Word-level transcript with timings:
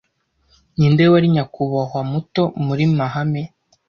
Ninde 0.77 1.03
wari 1.11 1.27
nyakubahwa 1.35 1.99
muto 2.11 2.43
muri 2.65 2.83
mahame 2.97 3.41